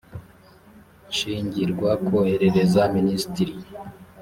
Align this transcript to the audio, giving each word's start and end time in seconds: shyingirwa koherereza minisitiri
shyingirwa 1.15 1.89
koherereza 2.05 2.81
minisitiri 2.95 3.53